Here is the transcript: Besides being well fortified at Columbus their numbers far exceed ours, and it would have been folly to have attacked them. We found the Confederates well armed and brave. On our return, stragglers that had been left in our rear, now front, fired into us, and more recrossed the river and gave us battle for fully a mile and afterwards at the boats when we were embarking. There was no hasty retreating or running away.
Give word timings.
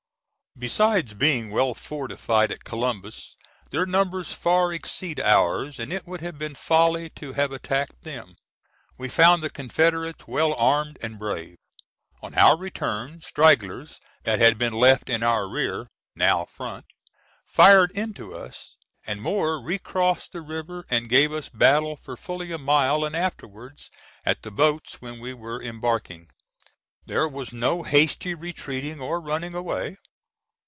Besides 0.59 1.13
being 1.13 1.49
well 1.49 1.73
fortified 1.73 2.51
at 2.51 2.65
Columbus 2.65 3.37
their 3.71 3.85
numbers 3.85 4.33
far 4.33 4.73
exceed 4.73 5.17
ours, 5.21 5.79
and 5.79 5.93
it 5.93 6.05
would 6.05 6.19
have 6.19 6.37
been 6.37 6.55
folly 6.55 7.09
to 7.11 7.31
have 7.33 7.53
attacked 7.53 8.03
them. 8.03 8.35
We 8.97 9.07
found 9.07 9.41
the 9.41 9.49
Confederates 9.49 10.27
well 10.27 10.53
armed 10.55 10.97
and 11.01 11.17
brave. 11.17 11.55
On 12.21 12.35
our 12.35 12.57
return, 12.57 13.21
stragglers 13.21 14.01
that 14.23 14.39
had 14.39 14.57
been 14.57 14.73
left 14.73 15.09
in 15.09 15.23
our 15.23 15.49
rear, 15.49 15.87
now 16.15 16.43
front, 16.43 16.85
fired 17.45 17.91
into 17.91 18.35
us, 18.35 18.75
and 19.07 19.21
more 19.21 19.57
recrossed 19.59 20.33
the 20.33 20.41
river 20.41 20.85
and 20.89 21.07
gave 21.09 21.31
us 21.31 21.47
battle 21.47 21.95
for 21.95 22.17
fully 22.17 22.51
a 22.51 22.57
mile 22.57 23.05
and 23.05 23.15
afterwards 23.15 23.89
at 24.25 24.41
the 24.43 24.51
boats 24.51 25.01
when 25.01 25.21
we 25.21 25.33
were 25.33 25.63
embarking. 25.63 26.29
There 27.05 27.27
was 27.27 27.53
no 27.53 27.83
hasty 27.83 28.35
retreating 28.35 28.99
or 28.99 29.21
running 29.21 29.55
away. 29.55 29.95